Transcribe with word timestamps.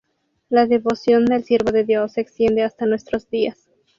La 0.49 0.65
devoción 0.65 1.31
al 1.31 1.43
Siervo 1.43 1.71
de 1.71 1.83
Dios 1.83 2.13
se 2.13 2.21
extiende 2.21 2.63
hasta 2.63 2.87
nuestros 2.87 3.29
días. 3.29 3.69